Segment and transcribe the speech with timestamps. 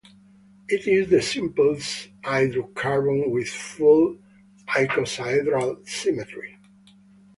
[0.67, 4.17] It is the simplest hydrocarbon with full
[4.69, 6.57] icosahedral symmetry.